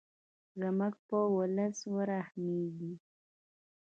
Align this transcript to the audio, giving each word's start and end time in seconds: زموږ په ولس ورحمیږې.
زموږ 0.59 0.93
په 1.07 1.17
ولس 1.35 1.77
ورحمیږې. 1.95 2.93